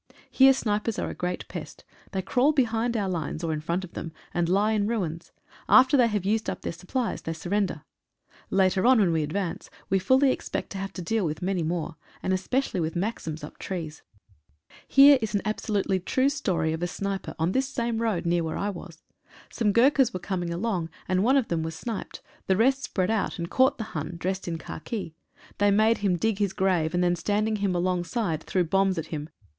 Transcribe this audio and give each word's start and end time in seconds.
Here 0.31 0.51
snipers 0.53 0.97
are 0.97 1.11
a 1.11 1.13
great 1.13 1.47
pest. 1.47 1.83
They 2.11 2.23
crawl 2.23 2.53
behind 2.53 2.97
our 2.97 3.07
lines, 3.07 3.43
or 3.43 3.53
in 3.53 3.61
front 3.61 3.83
of 3.83 3.93
them, 3.93 4.13
and 4.33 4.49
lie 4.49 4.71
in 4.71 4.87
ruins. 4.87 5.31
After 5.69 5.95
they 5.95 6.07
have 6.07 6.25
used 6.25 6.49
up 6.49 6.61
their 6.63 6.71
supplies 6.71 7.21
they 7.21 7.33
surrender. 7.33 7.83
Later 8.49 8.87
on, 8.87 8.99
when 8.99 9.11
we 9.11 9.21
advance, 9.21 9.69
we 9.91 9.99
fully 9.99 10.31
expect 10.31 10.71
to 10.71 10.79
have 10.79 10.91
to 10.93 11.03
deal 11.03 11.23
with 11.23 11.43
many 11.43 11.61
more, 11.61 11.97
and 12.23 12.33
especially 12.33 12.79
with 12.79 12.95
maxims 12.95 13.43
up 13.43 13.59
trees. 13.59 14.01
Here 14.87 15.19
is 15.21 15.35
an 15.35 15.43
absolutely 15.45 15.99
true 15.99 16.29
story 16.29 16.73
of 16.73 16.81
a 16.81 16.87
S3 16.87 16.87
A 16.87 16.87
SNIPER'S 16.87 16.93
FATE. 16.93 17.21
sniper 17.21 17.35
on 17.37 17.51
this 17.51 17.67
same 17.69 17.99
road 18.01 18.25
near 18.25 18.43
where 18.43 18.57
I 18.57 18.71
was. 18.71 19.03
Some 19.51 19.71
Gurk 19.71 19.97
has 19.97 20.15
were 20.15 20.19
coming 20.19 20.51
along, 20.51 20.89
and 21.07 21.23
one 21.23 21.37
of 21.37 21.49
them 21.49 21.61
was 21.61 21.75
sniped. 21.75 22.23
The 22.47 22.57
rest 22.57 22.81
spread 22.81 23.11
out, 23.11 23.37
and 23.37 23.51
caught 23.51 23.77
the 23.77 23.83
Hun, 23.93 24.15
dressed 24.17 24.47
in 24.47 24.57
khaki. 24.57 25.13
They 25.59 25.69
made 25.69 25.99
him 25.99 26.17
dig 26.17 26.39
his 26.39 26.53
grave, 26.53 26.95
and 26.95 27.03
then 27.03 27.15
standing 27.15 27.57
him 27.57 27.75
alongside 27.75 28.41
threw 28.41 28.63
bombs 28.63 28.97
at 28.97 29.05
him. 29.13 29.29